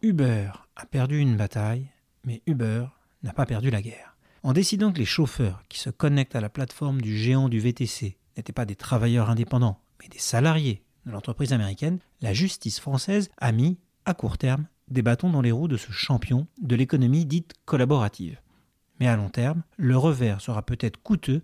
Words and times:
Uber 0.00 0.52
a 0.76 0.86
perdu 0.86 1.18
une 1.18 1.36
bataille, 1.36 1.90
mais 2.22 2.40
Uber 2.46 2.86
n'a 3.24 3.32
pas 3.32 3.46
perdu 3.46 3.68
la 3.68 3.82
guerre. 3.82 4.16
En 4.44 4.52
décidant 4.52 4.92
que 4.92 4.98
les 4.98 5.04
chauffeurs 5.04 5.64
qui 5.68 5.80
se 5.80 5.90
connectent 5.90 6.36
à 6.36 6.40
la 6.40 6.48
plateforme 6.48 7.00
du 7.00 7.18
géant 7.18 7.48
du 7.48 7.58
VTC 7.58 8.16
n'étaient 8.36 8.52
pas 8.52 8.64
des 8.64 8.76
travailleurs 8.76 9.28
indépendants, 9.28 9.80
mais 10.00 10.08
des 10.08 10.20
salariés 10.20 10.84
de 11.04 11.10
l'entreprise 11.10 11.52
américaine, 11.52 11.98
la 12.20 12.32
justice 12.32 12.78
française 12.78 13.28
a 13.38 13.50
mis, 13.50 13.76
à 14.04 14.14
court 14.14 14.38
terme, 14.38 14.68
des 14.86 15.02
bâtons 15.02 15.30
dans 15.30 15.42
les 15.42 15.50
roues 15.50 15.66
de 15.66 15.76
ce 15.76 15.90
champion 15.90 16.46
de 16.62 16.76
l'économie 16.76 17.26
dite 17.26 17.54
collaborative. 17.64 18.40
Mais 19.00 19.08
à 19.08 19.16
long 19.16 19.30
terme, 19.30 19.64
le 19.76 19.96
revers 19.96 20.40
sera 20.40 20.62
peut-être 20.62 21.02
coûteux, 21.02 21.42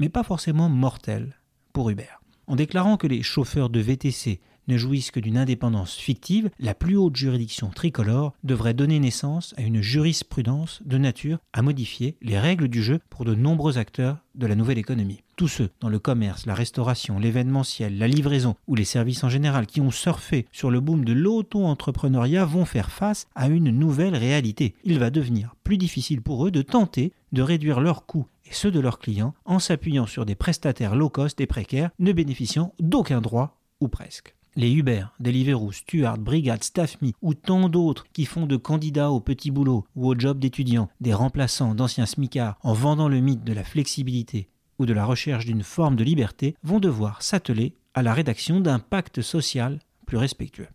mais 0.00 0.08
pas 0.08 0.24
forcément 0.24 0.68
mortel 0.68 1.36
pour 1.72 1.88
Uber. 1.88 2.18
En 2.48 2.56
déclarant 2.56 2.96
que 2.96 3.06
les 3.06 3.22
chauffeurs 3.22 3.70
de 3.70 3.78
VTC 3.78 4.40
ne 4.68 4.76
jouissent 4.76 5.10
que 5.10 5.20
d'une 5.20 5.38
indépendance 5.38 5.94
fictive, 5.94 6.50
la 6.58 6.74
plus 6.74 6.96
haute 6.96 7.16
juridiction 7.16 7.70
tricolore 7.70 8.32
devrait 8.44 8.74
donner 8.74 8.98
naissance 8.98 9.54
à 9.56 9.62
une 9.62 9.80
jurisprudence 9.80 10.82
de 10.84 10.98
nature 10.98 11.38
à 11.52 11.62
modifier 11.62 12.16
les 12.22 12.38
règles 12.38 12.68
du 12.68 12.82
jeu 12.82 13.00
pour 13.10 13.24
de 13.24 13.34
nombreux 13.34 13.78
acteurs 13.78 14.18
de 14.34 14.46
la 14.46 14.54
nouvelle 14.54 14.78
économie. 14.78 15.22
Tous 15.36 15.48
ceux 15.48 15.70
dans 15.80 15.88
le 15.88 15.98
commerce, 15.98 16.46
la 16.46 16.54
restauration, 16.54 17.18
l'événementiel, 17.18 17.98
la 17.98 18.08
livraison 18.08 18.56
ou 18.66 18.74
les 18.74 18.84
services 18.84 19.24
en 19.24 19.28
général 19.28 19.66
qui 19.66 19.80
ont 19.80 19.90
surfé 19.90 20.46
sur 20.52 20.70
le 20.70 20.80
boom 20.80 21.04
de 21.04 21.12
l'auto-entrepreneuriat 21.12 22.44
vont 22.44 22.64
faire 22.64 22.90
face 22.90 23.26
à 23.34 23.48
une 23.48 23.70
nouvelle 23.70 24.14
réalité. 24.14 24.74
Il 24.84 24.98
va 24.98 25.10
devenir 25.10 25.56
plus 25.64 25.78
difficile 25.78 26.22
pour 26.22 26.46
eux 26.46 26.50
de 26.50 26.62
tenter 26.62 27.12
de 27.32 27.42
réduire 27.42 27.80
leurs 27.80 28.06
coûts 28.06 28.26
et 28.46 28.52
ceux 28.52 28.70
de 28.70 28.80
leurs 28.80 28.98
clients 28.98 29.34
en 29.44 29.58
s'appuyant 29.58 30.06
sur 30.06 30.26
des 30.26 30.34
prestataires 30.34 30.94
low 30.94 31.08
cost 31.08 31.40
et 31.40 31.46
précaires 31.46 31.90
ne 31.98 32.12
bénéficiant 32.12 32.74
d'aucun 32.78 33.20
droit 33.20 33.58
ou 33.80 33.88
presque. 33.88 34.34
Les 34.54 34.70
Uber, 34.70 35.06
Deliveroo, 35.18 35.72
Stuart, 35.72 36.18
Brigade, 36.18 36.62
StaffMe 36.62 37.12
ou 37.22 37.32
tant 37.32 37.70
d'autres 37.70 38.06
qui 38.12 38.26
font 38.26 38.46
de 38.46 38.56
candidats 38.56 39.10
au 39.10 39.18
petit 39.18 39.50
boulot 39.50 39.86
ou 39.96 40.08
au 40.08 40.18
job 40.18 40.38
d'étudiants 40.38 40.90
des 41.00 41.14
remplaçants 41.14 41.74
d'anciens 41.74 42.04
smicards 42.04 42.58
en 42.62 42.74
vendant 42.74 43.08
le 43.08 43.20
mythe 43.20 43.44
de 43.44 43.54
la 43.54 43.64
flexibilité 43.64 44.50
ou 44.78 44.84
de 44.84 44.92
la 44.92 45.06
recherche 45.06 45.46
d'une 45.46 45.62
forme 45.62 45.96
de 45.96 46.04
liberté 46.04 46.54
vont 46.62 46.80
devoir 46.80 47.22
s'atteler 47.22 47.74
à 47.94 48.02
la 48.02 48.12
rédaction 48.12 48.60
d'un 48.60 48.78
pacte 48.78 49.22
social 49.22 49.78
plus 50.06 50.18
respectueux. 50.18 50.68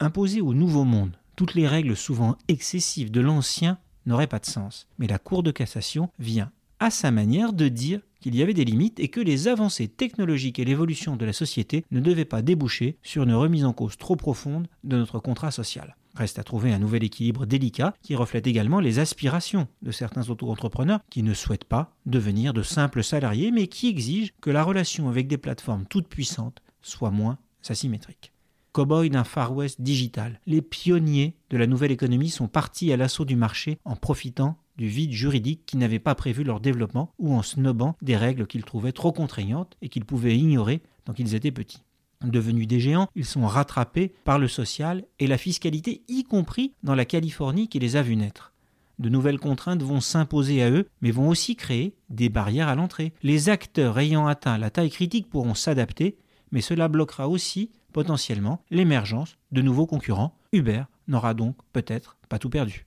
Imposer 0.00 0.42
au 0.42 0.52
nouveau 0.52 0.84
monde 0.84 1.16
toutes 1.36 1.54
les 1.54 1.66
règles 1.66 1.96
souvent 1.96 2.36
excessives 2.48 3.10
de 3.10 3.20
l'ancien 3.20 3.78
n'aurait 4.06 4.26
pas 4.26 4.38
de 4.38 4.46
sens, 4.46 4.86
mais 4.98 5.06
la 5.06 5.18
Cour 5.18 5.42
de 5.42 5.50
cassation 5.50 6.10
vient 6.18 6.52
à 6.80 6.90
sa 6.90 7.10
manière 7.10 7.52
de 7.52 7.68
dire 7.68 8.00
qu'il 8.20 8.34
y 8.34 8.42
avait 8.42 8.54
des 8.54 8.64
limites 8.64 9.00
et 9.00 9.08
que 9.08 9.20
les 9.20 9.48
avancées 9.48 9.88
technologiques 9.88 10.58
et 10.58 10.64
l'évolution 10.64 11.16
de 11.16 11.24
la 11.26 11.32
société 11.32 11.84
ne 11.90 12.00
devaient 12.00 12.24
pas 12.24 12.42
déboucher 12.42 12.96
sur 13.02 13.24
une 13.24 13.34
remise 13.34 13.64
en 13.64 13.72
cause 13.72 13.98
trop 13.98 14.16
profonde 14.16 14.66
de 14.82 14.96
notre 14.96 15.18
contrat 15.18 15.50
social. 15.50 15.96
Reste 16.14 16.38
à 16.38 16.44
trouver 16.44 16.72
un 16.72 16.78
nouvel 16.78 17.02
équilibre 17.02 17.44
délicat 17.44 17.92
qui 18.02 18.14
reflète 18.14 18.46
également 18.46 18.80
les 18.80 18.98
aspirations 18.98 19.66
de 19.82 19.90
certains 19.90 20.30
auto-entrepreneurs 20.30 21.00
qui 21.10 21.22
ne 21.22 21.34
souhaitent 21.34 21.64
pas 21.64 21.92
devenir 22.06 22.54
de 22.54 22.62
simples 22.62 23.02
salariés 23.02 23.50
mais 23.50 23.66
qui 23.66 23.88
exigent 23.88 24.32
que 24.40 24.50
la 24.50 24.62
relation 24.62 25.08
avec 25.08 25.26
des 25.26 25.38
plateformes 25.38 25.86
toutes 25.86 26.08
puissantes 26.08 26.62
soit 26.82 27.10
moins 27.10 27.38
asymétrique. 27.68 28.32
Cowboy 28.72 29.08
d'un 29.08 29.24
Far 29.24 29.54
West 29.54 29.80
digital, 29.80 30.40
les 30.46 30.60
pionniers 30.60 31.36
de 31.50 31.56
la 31.56 31.66
nouvelle 31.68 31.92
économie 31.92 32.30
sont 32.30 32.48
partis 32.48 32.92
à 32.92 32.96
l'assaut 32.96 33.24
du 33.24 33.36
marché 33.36 33.78
en 33.84 33.94
profitant 33.94 34.56
du 34.76 34.88
vide 34.88 35.12
juridique 35.12 35.66
qui 35.66 35.76
n'avait 35.76 35.98
pas 35.98 36.14
prévu 36.14 36.44
leur 36.44 36.60
développement 36.60 37.12
ou 37.18 37.34
en 37.34 37.42
snobant 37.42 37.96
des 38.02 38.16
règles 38.16 38.46
qu'ils 38.46 38.64
trouvaient 38.64 38.92
trop 38.92 39.12
contraignantes 39.12 39.76
et 39.82 39.88
qu'ils 39.88 40.04
pouvaient 40.04 40.36
ignorer 40.36 40.82
tant 41.04 41.12
qu'ils 41.12 41.34
étaient 41.34 41.52
petits. 41.52 41.84
Devenus 42.22 42.66
des 42.66 42.80
géants, 42.80 43.08
ils 43.14 43.24
sont 43.24 43.46
rattrapés 43.46 44.12
par 44.24 44.38
le 44.38 44.48
social 44.48 45.04
et 45.18 45.26
la 45.26 45.38
fiscalité, 45.38 46.02
y 46.08 46.24
compris 46.24 46.72
dans 46.82 46.94
la 46.94 47.04
Californie 47.04 47.68
qui 47.68 47.78
les 47.78 47.96
a 47.96 48.02
vus 48.02 48.16
naître. 48.16 48.52
De 48.98 49.08
nouvelles 49.08 49.40
contraintes 49.40 49.82
vont 49.82 50.00
s'imposer 50.00 50.62
à 50.62 50.70
eux, 50.70 50.88
mais 51.00 51.10
vont 51.10 51.28
aussi 51.28 51.56
créer 51.56 51.96
des 52.10 52.28
barrières 52.28 52.68
à 52.68 52.74
l'entrée. 52.76 53.12
Les 53.22 53.48
acteurs 53.48 53.98
ayant 53.98 54.26
atteint 54.26 54.56
la 54.56 54.70
taille 54.70 54.90
critique 54.90 55.28
pourront 55.28 55.54
s'adapter, 55.54 56.16
mais 56.52 56.60
cela 56.60 56.88
bloquera 56.88 57.28
aussi 57.28 57.70
potentiellement 57.92 58.62
l'émergence 58.70 59.36
de 59.52 59.62
nouveaux 59.62 59.86
concurrents. 59.86 60.38
Uber 60.52 60.84
n'aura 61.08 61.34
donc 61.34 61.56
peut-être 61.72 62.16
pas 62.28 62.38
tout 62.38 62.50
perdu. 62.50 62.86